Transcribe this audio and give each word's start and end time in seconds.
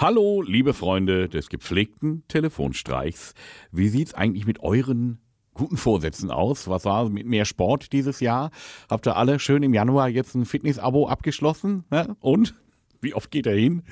Hallo, 0.00 0.40
liebe 0.40 0.72
Freunde 0.72 1.28
des 1.28 1.50
gepflegten 1.50 2.24
Telefonstreichs. 2.26 3.34
Wie 3.70 3.90
sieht's 3.90 4.14
eigentlich 4.14 4.46
mit 4.46 4.60
euren 4.60 5.18
guten 5.52 5.76
Vorsätzen 5.76 6.30
aus? 6.30 6.68
Was 6.68 6.86
war 6.86 7.10
mit 7.10 7.26
mehr 7.26 7.44
Sport 7.44 7.92
dieses 7.92 8.20
Jahr? 8.20 8.50
Habt 8.88 9.06
ihr 9.06 9.18
alle 9.18 9.38
schön 9.38 9.62
im 9.62 9.74
Januar 9.74 10.08
jetzt 10.08 10.34
ein 10.34 10.46
Fitness-Abo 10.46 11.06
abgeschlossen? 11.06 11.84
Ne? 11.90 12.16
Und? 12.20 12.54
Wie 13.02 13.12
oft 13.12 13.30
geht 13.30 13.46
er 13.46 13.54
hin? 13.54 13.82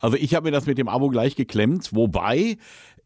Also 0.00 0.18
ich 0.18 0.34
habe 0.34 0.44
mir 0.44 0.50
das 0.50 0.66
mit 0.66 0.76
dem 0.76 0.86
Abo 0.86 1.08
gleich 1.08 1.34
geklemmt, 1.34 1.94
wobei 1.94 2.58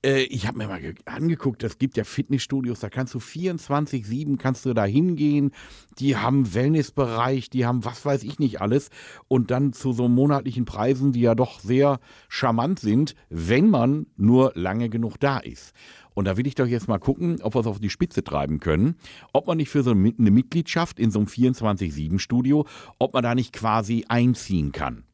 äh, 0.04 0.22
ich 0.22 0.46
habe 0.46 0.58
mir 0.58 0.68
mal 0.68 0.80
angeguckt, 1.04 1.62
es 1.62 1.78
gibt 1.78 1.96
ja 1.96 2.04
Fitnessstudios, 2.04 2.80
da 2.80 2.88
kannst 2.88 3.14
du 3.14 3.18
24-7 3.18 4.36
kannst 4.36 4.64
du 4.64 4.74
da 4.74 4.84
hingehen. 4.84 5.52
Die 5.98 6.16
haben 6.16 6.54
Wellnessbereich, 6.54 7.50
die 7.50 7.66
haben 7.66 7.84
was 7.84 8.04
weiß 8.04 8.22
ich 8.22 8.38
nicht 8.38 8.60
alles. 8.60 8.90
Und 9.28 9.50
dann 9.50 9.72
zu 9.72 9.92
so 9.92 10.08
monatlichen 10.08 10.64
Preisen, 10.64 11.12
die 11.12 11.20
ja 11.20 11.34
doch 11.34 11.60
sehr 11.60 12.00
charmant 12.28 12.78
sind, 12.78 13.14
wenn 13.28 13.70
man 13.70 14.06
nur 14.16 14.52
lange 14.54 14.88
genug 14.88 15.18
da 15.20 15.38
ist. 15.38 15.72
Und 16.14 16.24
da 16.24 16.36
will 16.36 16.48
ich 16.48 16.56
doch 16.56 16.66
jetzt 16.66 16.88
mal 16.88 16.98
gucken, 16.98 17.40
ob 17.42 17.54
wir 17.54 17.60
es 17.60 17.66
auf 17.66 17.78
die 17.78 17.90
Spitze 17.90 18.24
treiben 18.24 18.58
können. 18.58 18.96
Ob 19.32 19.46
man 19.46 19.56
nicht 19.56 19.70
für 19.70 19.84
so 19.84 19.92
eine 19.92 20.12
Mitgliedschaft 20.30 20.98
in 20.98 21.12
so 21.12 21.20
einem 21.20 21.28
24-7-Studio, 21.28 22.66
ob 22.98 23.14
man 23.14 23.22
da 23.22 23.36
nicht 23.36 23.52
quasi 23.52 24.04
einziehen 24.08 24.72
kann. 24.72 25.04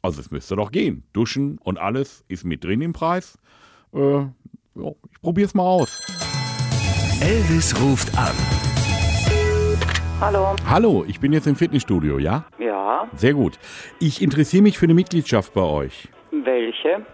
Also 0.00 0.20
es 0.20 0.30
müsste 0.30 0.56
doch 0.56 0.70
gehen. 0.72 1.02
Duschen 1.12 1.58
und 1.58 1.78
alles 1.78 2.24
ist 2.28 2.44
mit 2.44 2.64
drin 2.64 2.80
im 2.80 2.94
Preis. 2.94 3.38
Äh, 3.96 4.26
ja, 4.74 4.90
ich 5.10 5.20
probiere 5.22 5.46
es 5.46 5.54
mal 5.54 5.62
aus. 5.62 6.06
Elvis 7.22 7.74
ruft 7.80 8.16
an. 8.18 8.34
Hallo. 10.20 10.54
Hallo, 10.68 11.04
ich 11.08 11.18
bin 11.18 11.32
jetzt 11.32 11.46
im 11.46 11.56
Fitnessstudio, 11.56 12.18
ja? 12.18 12.44
Ja. 12.58 13.08
Sehr 13.14 13.32
gut. 13.32 13.58
Ich 13.98 14.20
interessiere 14.20 14.62
mich 14.62 14.78
für 14.78 14.84
eine 14.84 14.92
Mitgliedschaft 14.92 15.54
bei 15.54 15.62
euch. 15.62 16.08
Welche? 16.30 17.06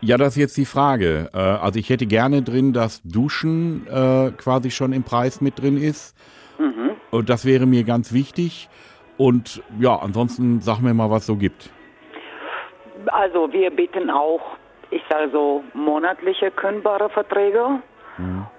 Ja, 0.00 0.16
das 0.18 0.30
ist 0.30 0.36
jetzt 0.36 0.56
die 0.56 0.64
Frage. 0.64 1.30
Äh, 1.32 1.38
also 1.38 1.78
ich 1.78 1.88
hätte 1.88 2.06
gerne 2.06 2.42
drin, 2.42 2.72
dass 2.72 3.00
Duschen 3.04 3.86
äh, 3.86 4.32
quasi 4.36 4.72
schon 4.72 4.92
im 4.92 5.04
Preis 5.04 5.40
mit 5.40 5.60
drin 5.60 5.76
ist. 5.76 6.16
Mhm. 6.58 6.90
Und 7.12 7.28
das 7.28 7.44
wäre 7.44 7.66
mir 7.66 7.84
ganz 7.84 8.12
wichtig. 8.12 8.68
Und 9.16 9.62
ja, 9.78 9.94
ansonsten 9.96 10.60
sag 10.60 10.80
mir 10.80 10.94
mal, 10.94 11.10
was 11.10 11.22
es 11.22 11.26
so 11.26 11.36
gibt. 11.36 11.70
Also 13.06 13.52
wir 13.52 13.70
bieten 13.70 14.10
auch, 14.10 14.40
ich 14.94 15.02
sage 15.10 15.30
so, 15.32 15.64
monatliche 15.74 16.50
kündbare 16.50 17.10
Verträge 17.10 17.80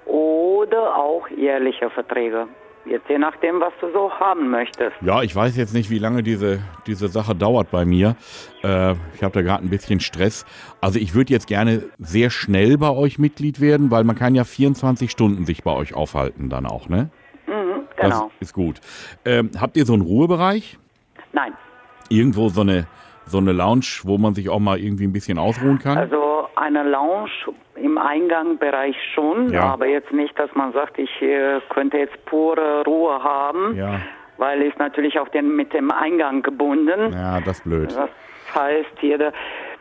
oder 0.06 0.96
auch 0.96 1.28
jährliche 1.30 1.90
Verträge. 1.90 2.48
Jetzt 2.86 3.10
je 3.10 3.18
nachdem, 3.18 3.62
was 3.62 3.74
du 3.82 3.92
so 3.94 4.12
haben 4.12 4.52
möchtest. 4.52 4.96
Ja, 5.02 5.24
ich 5.24 5.36
weiß 5.36 5.58
jetzt 5.58 5.74
nicht, 5.74 5.90
wie 5.90 5.98
lange 5.98 6.22
diese, 6.22 6.60
diese 6.86 7.08
Sache 7.08 7.34
dauert 7.34 7.72
bei 7.72 7.84
mir. 7.84 8.16
Äh, 8.64 8.92
ich 9.16 9.24
habe 9.24 9.34
da 9.34 9.42
gerade 9.42 9.64
ein 9.64 9.72
bisschen 9.72 10.00
Stress. 10.00 10.46
Also 10.82 11.00
ich 11.00 11.16
würde 11.16 11.34
jetzt 11.34 11.48
gerne 11.48 11.84
sehr 11.98 12.30
schnell 12.30 12.78
bei 12.78 12.92
euch 12.92 13.18
Mitglied 13.18 13.60
werden, 13.60 13.90
weil 13.90 14.04
man 14.04 14.16
kann 14.16 14.36
ja 14.36 14.44
24 14.44 15.10
Stunden 15.10 15.46
sich 15.46 15.64
bei 15.64 15.72
euch 15.72 15.96
aufhalten 15.96 16.50
dann 16.50 16.68
auch, 16.68 16.88
ne? 16.88 17.10
Mhm, 17.48 17.88
genau. 17.96 18.30
Das 18.40 18.50
ist 18.50 18.54
gut. 18.54 18.80
Ähm, 19.24 19.50
habt 19.60 19.78
ihr 19.78 19.86
so 19.86 19.94
einen 19.94 20.04
Ruhebereich? 20.04 20.78
Nein. 21.34 21.54
Irgendwo 22.10 22.50
so 22.50 22.62
eine, 22.62 22.86
so 23.28 23.38
eine 23.40 23.52
Lounge, 23.54 23.86
wo 24.04 24.18
man 24.18 24.34
sich 24.34 24.50
auch 24.50 24.60
mal 24.60 24.78
irgendwie 24.80 25.06
ein 25.06 25.14
bisschen 25.14 25.38
ausruhen 25.38 25.80
kann? 25.80 25.98
Also 25.98 26.48
eine 26.56 26.84
Lounge 26.84 27.30
im 27.76 27.98
Eingangbereich 27.98 28.96
schon, 29.14 29.52
Ja. 29.52 29.74
aber 29.74 29.88
jetzt 29.88 30.12
nicht, 30.12 30.38
dass 30.40 30.54
man 30.56 30.72
sagt, 30.74 30.98
ich 30.98 31.22
äh, 31.22 31.60
könnte 31.70 31.98
jetzt 31.98 32.24
pure 32.26 32.84
Ruhe 32.86 33.22
haben, 33.24 33.76
ja, 33.76 34.00
weil 34.38 34.62
ist 34.62 34.78
natürlich 34.80 35.20
auch 35.20 35.28
den, 35.30 35.56
mit 35.56 35.74
dem 35.74 35.92
Eingang 35.92 36.42
gebunden. 36.42 37.12
ja, 37.14 37.40
das 37.42 37.58
ist 37.60 37.64
blöd. 37.64 37.96
Das 37.96 38.10
heißt 38.56 38.90
hier, 39.00 39.18
der, 39.18 39.34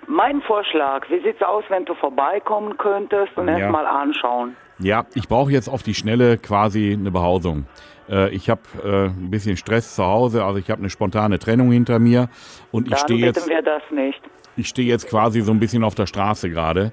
mein 0.07 0.41
Vorschlag, 0.43 1.09
wie 1.11 1.21
sieht's 1.21 1.43
aus, 1.43 1.65
wenn 1.69 1.85
du 1.85 1.95
vorbeikommen 1.95 2.77
könntest 2.77 3.37
und 3.37 3.49
Ja. 3.49 3.59
erst 3.59 3.71
mal 3.73 3.87
anschauen? 3.87 4.57
Ja, 4.79 5.07
ich 5.15 5.29
brauche 5.29 5.53
jetzt 5.53 5.69
auf 5.69 5.83
die 5.83 5.95
Schnelle 5.95 6.39
quasi 6.39 6.93
eine 6.93 7.11
Behausung. 7.11 7.67
Äh, 8.09 8.35
ich 8.35 8.51
habe 8.51 8.63
äh, 8.85 9.07
ein 9.07 9.31
bisschen 9.31 9.57
Stress 9.57 9.95
zu 9.95 10.05
Hause, 10.05 10.45
also 10.45 10.59
ich 10.59 10.71
habe 10.71 10.81
eine 10.81 10.91
spontane 10.91 11.39
Trennung 11.39 11.71
hinter 11.73 11.99
mir 11.99 12.29
und 12.73 12.91
ich 12.91 12.99
stehe 12.99 13.21
jetzt, 13.21 13.49
wir 13.49 13.63
das 13.63 13.83
nicht. 13.91 14.21
ich 14.57 14.69
stehe 14.69 14.89
jetzt 14.89 15.09
quasi 15.09 15.41
so 15.41 15.53
ein 15.53 15.61
bisschen 15.61 15.85
auf 15.85 15.95
der 15.95 16.07
Straße 16.07 16.51
gerade. 16.51 16.93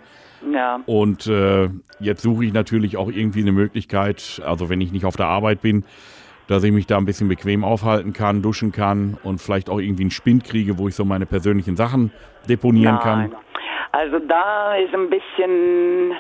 Ja. 0.52 0.80
Und 0.86 1.28
äh, 1.28 1.70
jetzt 2.00 2.22
suche 2.22 2.46
ich 2.46 2.54
natürlich 2.54 2.98
auch 2.98 3.12
irgendwie 3.12 3.42
eine 3.42 3.52
Möglichkeit, 3.52 4.42
also 4.46 4.70
wenn 4.70 4.82
ich 4.82 4.92
nicht 4.92 5.06
auf 5.06 5.16
der 5.16 5.28
Arbeit 5.28 5.62
bin, 5.62 5.86
dass 6.48 6.64
ich 6.64 6.72
mich 6.72 6.88
da 6.88 6.98
ein 6.98 7.06
bisschen 7.06 7.28
bequem 7.28 7.64
aufhalten 7.64 8.14
kann, 8.14 8.42
duschen 8.42 8.72
kann 8.72 9.18
und 9.24 9.40
vielleicht 9.40 9.70
auch 9.70 9.80
irgendwie 9.80 10.04
einen 10.04 10.12
Spind 10.12 10.44
kriege, 10.44 10.78
wo 10.78 10.88
ich 10.88 10.96
so 10.96 11.06
meine 11.06 11.26
persönlichen 11.26 11.76
Sachen 11.76 12.12
deponieren 12.50 13.00
kann. 13.00 13.20
Nein. 13.20 13.36
Also 13.94 14.20
da 14.20 14.76
ist 14.76 14.94
ein 14.94 15.10
bisschen, 15.10 16.14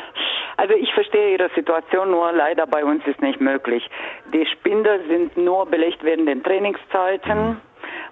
also 0.62 0.76
ich 0.76 0.94
verstehe 0.94 1.32
Ihre 1.32 1.50
Situation, 1.56 2.12
nur 2.12 2.32
leider 2.34 2.68
bei 2.68 2.86
uns 2.86 3.02
ist 3.08 3.20
nicht 3.20 3.42
möglich. 3.42 3.84
Die 4.32 4.46
Spinde 4.46 5.00
sind 5.08 5.36
nur 5.36 5.66
belegt 5.66 6.04
während 6.04 6.28
den 6.28 6.44
Trainingszeiten. 6.44 7.58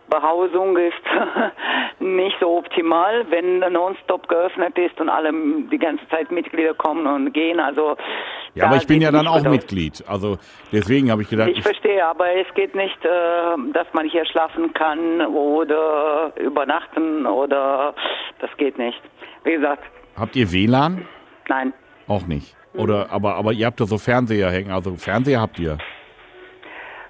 Behausung 0.10 0.76
ist 0.76 1.06
nicht 2.00 2.36
so 2.40 2.58
optimal, 2.58 3.30
wenn 3.30 3.60
nonstop 3.60 4.28
geöffnet 4.28 4.76
ist 4.80 5.00
und 5.00 5.10
alle 5.10 5.32
die 5.32 5.78
ganze 5.78 6.10
Zeit 6.10 6.32
Mitglieder 6.32 6.74
kommen 6.74 7.06
und 7.06 7.34
gehen. 7.34 7.60
Also 7.60 7.96
Ja, 8.56 8.66
aber 8.66 8.78
ich 8.78 8.88
bin 8.88 9.00
ja 9.00 9.12
dann 9.12 9.28
auch 9.28 9.36
aus. 9.36 9.44
Mitglied. 9.44 10.04
Also 10.08 10.40
deswegen 10.72 11.12
habe 11.12 11.22
ich 11.22 11.30
gedacht, 11.30 11.50
Ich 11.50 11.62
verstehe, 11.62 12.04
aber 12.04 12.34
es 12.34 12.52
geht 12.56 12.74
nicht, 12.74 13.06
äh, 13.06 13.10
dass 13.74 13.86
man 13.94 14.10
hier 14.10 14.26
schlafen 14.26 14.74
kann 14.74 15.22
oder 15.22 16.34
übernachten 16.36 17.28
oder 17.28 17.94
das 18.40 18.50
geht 18.58 18.80
nicht. 18.80 19.00
Wie 19.44 19.52
gesagt, 19.52 19.84
habt 20.18 20.36
ihr 20.36 20.52
WLAN? 20.52 21.06
nein. 21.48 21.74
Auch 22.10 22.28
nicht. 22.28 22.54
Mhm. 22.74 22.80
Oder 22.82 23.10
aber 23.12 23.36
aber 23.36 23.54
ihr 23.54 23.66
habt 23.66 23.80
da 23.80 23.86
so 23.86 23.98
Fernseher 23.98 24.52
hängen, 24.52 24.72
also 24.72 24.96
Fernseher 24.98 25.40
habt 25.40 25.58
ihr. 25.60 25.78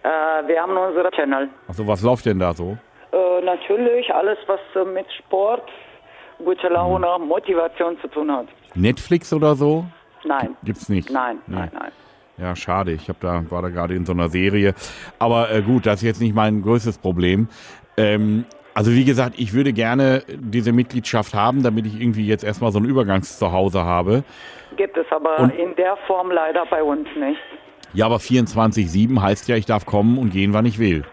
Äh, 0.03 0.47
wir 0.47 0.61
haben 0.61 0.77
unsere 0.77 1.09
Channel. 1.11 1.49
Also 1.67 1.87
was 1.87 2.01
läuft 2.03 2.25
denn 2.27 2.37
da 2.39 2.53
so? 2.53 2.77
Äh, 3.11 3.41
natürlich 3.43 4.13
alles, 4.13 4.37
was 4.47 4.59
äh, 4.75 4.85
mit 4.85 5.05
Sport, 5.13 5.63
gute 6.37 6.67
Laune, 6.67 7.07
Mhm. 7.19 7.27
Motivation 7.27 7.97
zu 8.01 8.07
tun 8.07 8.31
hat. 8.31 8.45
Netflix 8.75 9.33
oder 9.33 9.55
so? 9.55 9.85
Nein. 10.25 10.55
Gibt's 10.63 10.89
nicht. 10.89 11.09
Nein, 11.09 11.37
Nee. 11.47 11.55
nein, 11.55 11.71
nein. 11.73 11.91
Ja, 12.37 12.55
schade. 12.55 12.91
Ich 12.93 13.09
hab 13.09 13.19
da 13.19 13.43
war 13.49 13.61
da 13.61 13.69
gerade 13.69 13.95
in 13.95 14.05
so 14.05 14.13
einer 14.13 14.29
Serie. 14.29 14.73
Aber 15.17 15.51
äh, 15.51 15.61
gut, 15.61 15.85
das 15.85 15.95
ist 15.95 16.03
jetzt 16.03 16.21
nicht 16.21 16.33
mein 16.35 16.61
größtes 16.61 16.97
Problem. 16.97 17.49
Ähm, 17.97 18.45
also 18.79 18.91
wie 18.93 19.03
gesagt, 19.03 19.35
ich 19.37 19.53
würde 19.53 19.73
gerne 19.73 20.23
diese 20.29 20.71
Mitgliedschaft 20.71 21.33
haben, 21.33 21.63
damit 21.63 21.85
ich 21.85 21.99
irgendwie 21.99 22.25
jetzt 22.25 22.45
erstmal 22.45 22.71
so 22.71 22.79
ein 22.79 22.85
Übergangszuhause 22.85 23.83
habe. 23.83 24.23
Gibt 24.77 24.95
es 24.97 25.05
aber 25.11 25.39
Und- 25.39 25.49
in 25.59 25.75
der 25.75 25.97
Form 26.07 26.31
leider 26.31 26.65
bei 26.67 26.81
uns 26.81 27.07
nicht. 27.19 27.39
Ja, 27.93 28.05
aber 28.05 28.19
24-7 28.19 29.21
heißt 29.21 29.49
ja, 29.49 29.57
ich 29.57 29.65
darf 29.65 29.85
kommen 29.85 30.17
und 30.17 30.29
gehen, 30.29 30.53
wann 30.53 30.65
ich 30.65 30.79
will. 30.79 31.03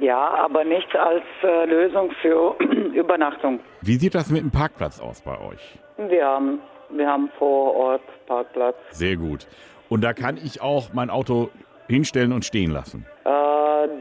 Ja, 0.00 0.34
aber 0.38 0.64
nicht 0.64 0.96
als 0.96 1.22
äh, 1.44 1.66
Lösung 1.66 2.10
für 2.20 2.56
Übernachtung. 2.94 3.60
Wie 3.82 3.94
sieht 3.94 4.14
das 4.16 4.28
mit 4.30 4.40
dem 4.42 4.50
Parkplatz 4.50 4.98
aus 5.00 5.20
bei 5.20 5.38
euch? 5.38 5.78
Wir 6.08 6.24
haben, 6.26 6.58
wir 6.90 7.06
haben 7.06 7.30
vor 7.38 7.76
Ort 7.76 8.02
Parkplatz. 8.26 8.76
Sehr 8.90 9.16
gut. 9.16 9.46
Und 9.88 10.02
da 10.02 10.14
kann 10.14 10.36
ich 10.36 10.60
auch 10.60 10.92
mein 10.94 11.10
Auto 11.10 11.50
hinstellen 11.88 12.32
und 12.32 12.44
stehen 12.44 12.72
lassen. 12.72 13.06
Äh, 13.24 13.28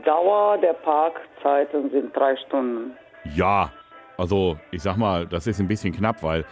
Dauer 0.04 0.58
der 0.58 0.74
Parkzeiten 0.74 1.90
sind 1.92 2.16
drei 2.16 2.36
Stunden. 2.38 2.96
Ja, 3.36 3.72
also 4.18 4.58
ich 4.72 4.82
sag 4.82 4.98
mal, 4.98 5.26
das 5.28 5.48
ist 5.48 5.60
ein 5.60 5.68
bisschen 5.68 5.94
knapp, 5.94 6.24
weil 6.24 6.46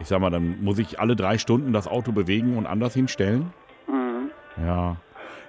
ich 0.00 0.08
sag 0.08 0.20
mal, 0.20 0.30
dann 0.30 0.62
muss 0.62 0.78
ich 0.78 0.98
alle 1.00 1.16
drei 1.16 1.38
Stunden 1.38 1.72
das 1.72 1.86
Auto 1.88 2.12
bewegen 2.12 2.56
und 2.56 2.66
anders 2.66 2.94
hinstellen. 2.94 3.52
Mhm. 3.86 4.30
Ja. 4.66 4.96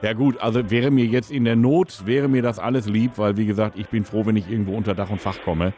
Ja 0.01 0.13
gut, 0.13 0.39
also 0.41 0.69
wäre 0.69 0.91
mir 0.91 1.05
jetzt 1.05 1.31
in 1.31 1.45
der 1.45 1.55
Not, 1.55 2.05
wäre 2.05 2.27
mir 2.27 2.41
das 2.41 2.59
alles 2.59 2.87
lieb, 2.87 3.11
weil 3.17 3.37
wie 3.37 3.45
gesagt, 3.45 3.77
ich 3.77 3.87
bin 3.89 4.03
froh, 4.03 4.25
wenn 4.25 4.35
ich 4.35 4.49
irgendwo 4.49 4.75
unter 4.75 4.93
Dach 4.93 5.09
und 5.09 5.21
Fach 5.21 5.41
komme. 5.43 5.73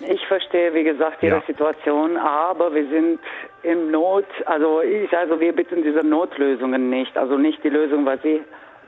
Ich 0.00 0.24
verstehe, 0.26 0.74
wie 0.74 0.84
gesagt, 0.84 1.22
Ihre 1.22 1.36
Ja. 1.36 1.42
Situation, 1.46 2.16
aber 2.16 2.74
wir 2.74 2.86
sind 2.88 3.20
im 3.62 3.90
Not, 3.90 4.26
also 4.46 4.82
ich, 4.82 5.16
also 5.16 5.40
wir 5.40 5.54
bitten 5.54 5.82
diese 5.82 6.06
Notlösungen 6.06 6.90
nicht, 6.90 7.16
also 7.16 7.38
nicht 7.38 7.62
die 7.64 7.70
Lösung, 7.70 8.04
was 8.04 8.20
Sie 8.22 8.42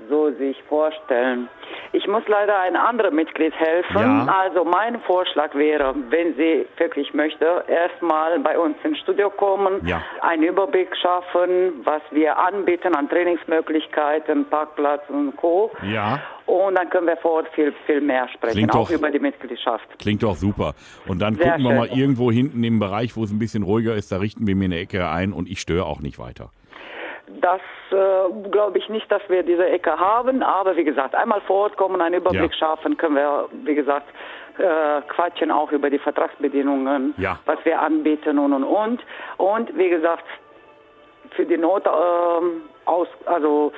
so 0.09 0.31
sich 0.33 0.61
vorstellen. 0.69 1.49
Ich 1.93 2.07
muss 2.07 2.23
leider 2.27 2.61
ein 2.61 2.77
anderes 2.77 3.13
Mitglied 3.13 3.55
helfen. 3.55 3.97
Ja. 4.27 4.27
Also 4.43 4.65
mein 4.65 5.01
Vorschlag 5.01 5.55
wäre, 5.55 5.95
wenn 6.11 6.35
sie 6.37 6.67
wirklich 6.77 7.15
möchte, 7.15 7.65
erstmal 7.69 8.39
bei 8.41 8.59
uns 8.59 8.77
ins 8.85 8.99
Studio 8.99 9.31
kommen, 9.31 9.87
Ja. 9.87 10.03
einen 10.21 10.43
Überblick 10.43 10.95
schaffen, 11.01 11.81
was 11.85 12.03
wir 12.11 12.37
anbieten 12.39 12.95
an 12.95 13.09
Trainingsmöglichkeiten, 13.09 14.45
Parkplatz 14.51 15.03
und 15.09 15.37
Co. 15.37 15.71
Ja. 15.83 16.21
Und 16.47 16.75
dann 16.77 16.91
können 16.91 17.07
wir 17.07 17.17
vor 17.17 17.33
Ort 17.33 17.49
viel, 17.55 17.73
viel 17.87 18.01
mehr 18.03 18.29
sprechen, 18.29 18.53
Klingt 18.55 18.75
auch 18.75 18.89
doch- 18.89 18.95
über 18.95 19.11
die 19.11 19.19
Mitgliedschaft. 19.19 19.87
Klingt 19.99 20.23
doch 20.23 20.37
super. 20.37 20.75
Und 21.07 21.21
dann 21.23 21.37
Sehr 21.37 21.53
gucken 21.53 21.65
wir 21.65 21.75
mal 21.75 21.89
schön. 21.89 21.99
irgendwo 21.99 22.31
hinten 22.31 22.63
im 22.65 22.79
Bereich, 22.79 23.17
wo 23.17 23.25
es 23.25 23.31
ein 23.33 23.39
bisschen 23.39 23.63
ruhiger 23.63 23.95
ist, 23.95 24.13
da 24.13 24.19
richten 24.19 24.47
wir 24.47 24.55
mir 24.55 24.67
eine 24.67 24.79
Ecke 24.79 25.09
ein 25.09 25.33
und 25.33 25.49
ich 25.49 25.61
störe 25.61 25.87
auch 25.87 26.01
nicht 26.01 26.19
weiter. 26.19 26.51
Das 27.41 27.61
äh, 27.91 28.49
glaube 28.51 28.79
ich 28.79 28.89
nicht, 28.89 29.11
dass 29.11 29.23
wir 29.29 29.43
diese 29.43 29.67
Ecke 29.67 29.99
haben, 29.99 30.43
aber 30.43 30.77
wie 30.77 30.85
gesagt, 30.85 31.15
einmal 31.15 31.41
vor 31.43 31.63
Ort 31.65 31.77
kommen, 31.77 32.01
einen 32.03 32.17
Überblick 32.17 32.53
Ja. 32.53 32.59
schaffen, 32.59 32.97
können 32.97 33.17
wir, 33.17 33.49
wie 33.65 33.75
gesagt, 33.75 34.07
äh, 34.59 35.01
quatschen 35.09 35.51
auch 35.51 35.73
über 35.73 35.89
die 35.91 35.99
Vertragsbedingungen, 35.99 37.15
Ja. 37.17 37.39
was 37.47 37.59
wir 37.65 37.81
anbieten 37.81 38.39
und 38.39 38.53
und 38.53 38.65
und. 38.65 39.01
Und 39.39 39.77
wie 39.77 39.89
gesagt, 39.89 40.25
für 41.31 41.47
die 41.47 41.57
Not 41.57 41.87
ähm, 41.87 42.63
aus, 42.85 43.09
also 43.27 43.73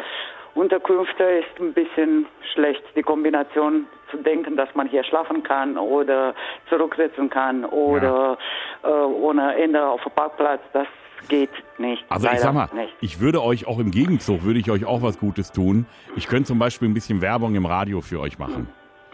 Unterkünfte 0.54 1.22
ist 1.22 1.60
ein 1.60 1.72
bisschen 1.72 2.26
schlecht. 2.52 2.82
Die 2.96 3.02
Kombination 3.02 3.86
zu 4.10 4.16
denken, 4.16 4.56
dass 4.56 4.74
man 4.74 4.88
hier 4.88 5.04
schlafen 5.04 5.42
kann 5.42 5.76
oder 5.78 6.34
zurücksetzen 6.68 7.30
kann 7.30 7.64
oder 7.64 8.38
äh, 8.82 8.88
ohne 8.88 9.54
Ende 9.56 9.86
auf 9.86 10.02
dem 10.02 10.12
Parkplatz, 10.12 10.60
das 10.72 10.86
geht 11.28 11.50
nicht. 11.78 12.04
Also 12.08 12.28
ich 12.28 12.40
sag 12.40 12.54
mal, 12.54 12.68
nicht. 12.74 12.94
ich 13.00 13.20
würde 13.20 13.42
euch 13.42 13.66
auch 13.66 13.78
im 13.78 13.90
Gegenzug, 13.90 14.44
würde 14.44 14.58
ich 14.58 14.70
euch 14.70 14.84
auch 14.84 15.02
was 15.02 15.18
Gutes 15.18 15.52
tun. 15.52 15.86
Ich 16.16 16.26
könnte 16.26 16.44
zum 16.44 16.58
Beispiel 16.58 16.88
ein 16.88 16.94
bisschen 16.94 17.20
Werbung 17.20 17.54
im 17.54 17.66
Radio 17.66 18.00
für 18.00 18.20
euch 18.20 18.38
machen. 18.38 18.68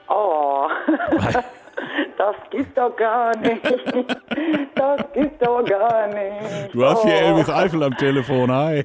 Oh, 0.08 0.66
das 2.18 2.36
gibt's 2.50 2.74
doch 2.74 2.94
gar 2.96 3.36
nicht. 3.38 3.64
Das 4.74 5.12
gibt's 5.12 5.38
doch 5.38 5.64
gar 5.64 6.06
nicht. 6.08 6.74
Du 6.74 6.84
hast 6.84 7.02
hier 7.02 7.14
oh. 7.14 7.28
Elvis 7.28 7.50
Eifel 7.50 7.82
am 7.82 7.96
Telefon, 7.96 8.50
hi. 8.52 8.82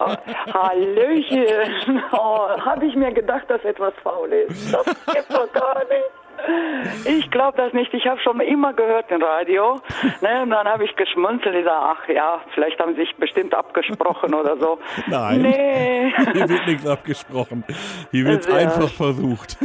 Hallöchen. 0.53 2.01
Oh, 2.12 2.50
habe 2.59 2.85
ich 2.85 2.95
mir 2.95 3.12
gedacht, 3.12 3.50
dass 3.50 3.63
etwas 3.63 3.94
faul 4.03 4.29
ist. 4.29 4.74
Das 4.74 4.85
gibt's 4.85 5.27
doch 5.29 5.51
gar 5.53 5.79
nicht. 5.79 6.26
Ich 7.06 7.30
glaube 7.31 7.57
das 7.57 7.74
nicht. 7.74 7.94
Ich 7.94 8.06
habe 8.07 8.19
schon 8.22 8.39
immer 8.39 8.74
gehört 8.74 9.12
im 9.12 9.22
Radio. 9.22 9.80
Ne, 10.22 10.42
und 10.42 10.50
dann 10.50 10.68
habe 10.68 10.84
ich 10.84 10.95
geschmunzelt. 10.95 11.56
Ich 11.56 11.66
sage, 11.66 11.80
ach 11.80 12.07
ja, 12.10 12.42
vielleicht 12.54 12.80
haben 12.80 12.95
sie 12.95 13.01
sich 13.01 13.16
bestimmt 13.18 13.54
abgesprochen 13.54 14.34
oder 14.34 14.57
so. 14.57 14.80
Nein. 15.07 15.42
Nee. 15.42 16.13
Hier 16.34 16.50
wird 16.50 16.66
nichts 16.66 16.88
abgesprochen. 16.88 17.63
Hier 18.12 18.25
wird's 18.25 18.48
Sehr 18.48 18.56
einfach 18.56 18.89
versucht. 18.89 19.57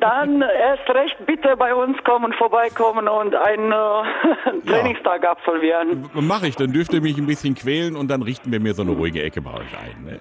Dann 0.00 0.42
erst 0.42 0.88
recht 0.90 1.16
bitte 1.26 1.56
bei 1.56 1.74
uns 1.74 1.96
kommen, 2.02 2.32
vorbeikommen 2.32 3.08
und 3.08 3.34
einen 3.36 3.72
äh, 3.72 4.68
Trainingstag 4.68 5.24
absolvieren. 5.26 6.08
Mache 6.14 6.48
ich, 6.48 6.56
dann 6.56 6.72
dürft 6.72 6.92
ihr 6.92 7.02
mich 7.02 7.16
ein 7.18 7.26
bisschen 7.26 7.54
quälen 7.54 7.94
und 7.94 8.08
dann 8.08 8.22
richten 8.22 8.50
wir 8.50 8.60
mir 8.60 8.74
so 8.74 8.82
eine 8.82 8.92
ruhige 8.92 9.22
Ecke 9.22 9.40
bei 9.40 9.52
euch 9.52 9.78
ein. 9.78 10.04
Ne? 10.04 10.20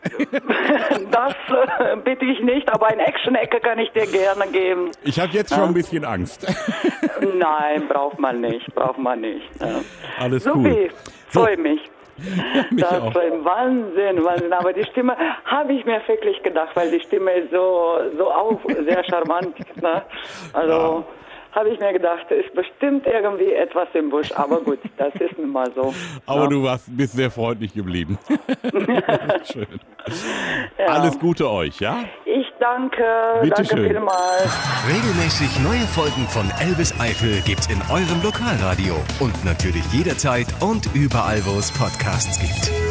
Das 1.11 1.33
äh, 1.79 1.95
bitte 1.97 2.25
ich 2.25 2.41
nicht, 2.41 2.71
aber 2.71 2.87
eine 2.87 3.07
Action-Ecke 3.07 3.59
kann 3.59 3.79
ich 3.79 3.89
dir 3.91 4.05
gerne 4.05 4.51
geben. 4.51 4.91
Ich 5.03 5.19
habe 5.19 5.31
jetzt 5.31 5.53
schon 5.53 5.66
ein 5.67 5.73
bisschen 5.73 6.05
Angst. 6.05 6.45
Nein, 7.21 7.87
braucht 7.87 8.19
man 8.19 8.41
nicht, 8.41 8.73
braucht 8.73 8.97
man 8.97 9.21
nicht. 9.21 9.49
Ja. 9.59 9.79
Alles 10.19 10.43
Supi, 10.43 10.59
cool. 10.59 10.89
So. 11.29 11.41
freue 11.41 11.57
mich. 11.57 11.81
Mich 12.71 12.83
das 12.83 12.93
auch. 12.93 13.13
war 13.13 13.21
ein 13.21 13.45
Wahnsinn, 13.45 14.23
Wahnsinn. 14.23 14.53
Aber 14.53 14.73
die 14.73 14.83
Stimme 14.85 15.15
habe 15.45 15.73
ich 15.73 15.85
mir 15.85 16.01
wirklich 16.07 16.41
gedacht, 16.41 16.75
weil 16.75 16.89
die 16.89 16.99
Stimme 16.99 17.31
ist 17.31 17.51
so, 17.51 17.99
so 18.17 18.31
auch 18.31 18.59
sehr 18.85 19.03
charmant. 19.03 19.55
Ne? 19.81 20.01
Also 20.53 21.05
habe 21.57 21.69
ich 21.69 21.79
mir 21.79 21.93
gedacht, 21.93 22.29
ist 22.31 22.53
bestimmt 22.53 23.05
irgendwie 23.07 23.51
etwas 23.53 23.87
im 23.93 24.09
Busch. 24.09 24.31
Aber 24.33 24.61
gut, 24.61 24.79
das 24.97 25.13
ist 25.15 25.37
nun 25.37 25.49
mal 25.51 25.71
so. 25.73 25.93
Aber 26.25 26.43
ne? 26.43 26.49
du 26.49 26.63
warst, 26.63 26.95
bist 26.95 27.13
sehr 27.13 27.31
freundlich 27.31 27.73
geblieben. 27.73 28.17
Schön. 29.43 29.67
Ja. 30.77 30.85
Alles 30.85 31.19
Gute 31.19 31.49
euch, 31.49 31.79
ja? 31.79 32.03
Ich 32.25 32.46
danke, 32.67 33.03
Bitte 33.41 33.55
danke 33.55 33.75
schön. 33.75 33.87
vielmals. 33.87 34.51
Regelmäßig 34.87 35.59
neue 35.59 35.87
Folgen 35.87 36.27
von 36.27 36.49
Elvis 36.59 36.93
Eifel 36.99 37.41
gibt's 37.41 37.67
in 37.67 37.81
eurem 37.89 38.21
Lokalradio 38.23 38.95
und 39.19 39.45
natürlich 39.45 39.85
jederzeit 39.91 40.47
und 40.59 40.93
überall, 40.93 41.45
wo 41.45 41.57
es 41.59 41.71
Podcasts 41.71 42.39
gibt. 42.39 42.86